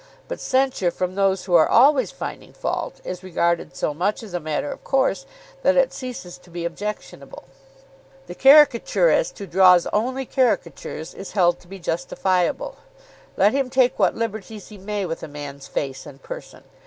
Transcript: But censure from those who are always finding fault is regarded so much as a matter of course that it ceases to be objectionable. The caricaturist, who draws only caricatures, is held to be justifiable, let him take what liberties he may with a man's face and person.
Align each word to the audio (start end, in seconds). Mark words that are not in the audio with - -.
But 0.27 0.39
censure 0.39 0.89
from 0.89 1.13
those 1.13 1.45
who 1.45 1.53
are 1.53 1.69
always 1.69 2.09
finding 2.09 2.53
fault 2.53 2.99
is 3.03 3.21
regarded 3.21 3.75
so 3.75 3.93
much 3.93 4.23
as 4.23 4.33
a 4.33 4.39
matter 4.39 4.71
of 4.71 4.83
course 4.83 5.27
that 5.61 5.77
it 5.77 5.93
ceases 5.93 6.39
to 6.39 6.49
be 6.49 6.65
objectionable. 6.65 7.43
The 8.25 8.33
caricaturist, 8.33 9.37
who 9.37 9.45
draws 9.45 9.85
only 9.93 10.25
caricatures, 10.25 11.13
is 11.13 11.33
held 11.33 11.59
to 11.59 11.67
be 11.67 11.77
justifiable, 11.77 12.77
let 13.37 13.53
him 13.53 13.69
take 13.69 13.99
what 13.99 14.15
liberties 14.15 14.69
he 14.69 14.79
may 14.79 15.05
with 15.05 15.21
a 15.21 15.27
man's 15.27 15.67
face 15.67 16.07
and 16.07 16.19
person. 16.19 16.63